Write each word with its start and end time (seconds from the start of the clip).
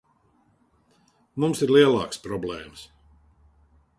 Mums 1.43 1.61
ir 1.67 1.75
lielākas 1.75 2.23
problēmas. 2.25 2.87